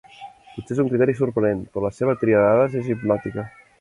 Potser 0.53 0.73
és 0.75 0.79
un 0.83 0.89
criteri 0.93 1.15
sorprenent, 1.19 1.61
però 1.75 1.85
la 1.85 1.93
seva 1.99 2.17
tria 2.25 2.41
de 2.45 2.49
dades 2.49 2.79
és 2.81 2.91
hipnòtica. 2.95 3.47